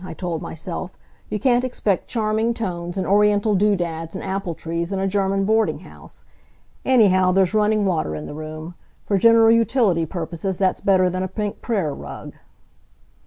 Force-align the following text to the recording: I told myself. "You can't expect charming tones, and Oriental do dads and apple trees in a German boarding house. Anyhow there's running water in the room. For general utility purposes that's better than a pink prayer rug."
I 0.03 0.15
told 0.15 0.41
myself. 0.41 0.97
"You 1.29 1.37
can't 1.37 1.63
expect 1.63 2.07
charming 2.07 2.55
tones, 2.55 2.97
and 2.97 3.05
Oriental 3.05 3.53
do 3.53 3.75
dads 3.75 4.15
and 4.15 4.23
apple 4.23 4.55
trees 4.55 4.91
in 4.91 4.97
a 4.97 5.07
German 5.07 5.45
boarding 5.45 5.81
house. 5.81 6.25
Anyhow 6.83 7.31
there's 7.33 7.53
running 7.53 7.85
water 7.85 8.15
in 8.15 8.25
the 8.25 8.33
room. 8.33 8.73
For 9.05 9.19
general 9.19 9.51
utility 9.51 10.07
purposes 10.07 10.57
that's 10.57 10.81
better 10.81 11.07
than 11.07 11.21
a 11.21 11.27
pink 11.27 11.61
prayer 11.61 11.93
rug." 11.93 12.33